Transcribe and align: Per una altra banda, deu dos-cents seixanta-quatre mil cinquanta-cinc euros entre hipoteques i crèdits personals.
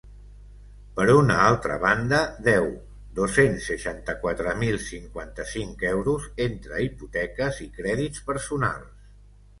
Per 0.99 1.03
una 1.15 1.35
altra 1.49 1.75
banda, 1.83 2.21
deu 2.47 2.65
dos-cents 3.19 3.67
seixanta-quatre 3.73 4.55
mil 4.63 4.79
cinquanta-cinc 4.87 5.85
euros 5.93 6.27
entre 6.49 6.83
hipoteques 6.87 7.65
i 7.67 7.73
crèdits 7.81 8.29
personals. 8.33 9.09